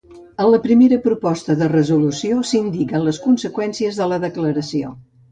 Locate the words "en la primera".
0.43-0.97